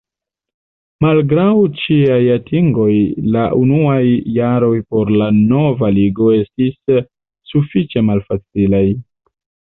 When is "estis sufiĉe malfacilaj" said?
6.41-8.83